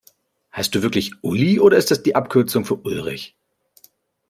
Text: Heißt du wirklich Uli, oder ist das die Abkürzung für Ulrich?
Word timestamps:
Heißt 0.55 0.73
du 0.73 0.81
wirklich 0.81 1.11
Uli, 1.21 1.59
oder 1.59 1.77
ist 1.77 1.91
das 1.91 2.01
die 2.01 2.15
Abkürzung 2.15 2.65
für 2.65 2.73
Ulrich? 2.73 3.35